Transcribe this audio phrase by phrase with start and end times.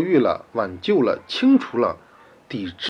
[0.00, 1.98] 育了、挽救了、清除了、
[2.48, 2.74] 抵制。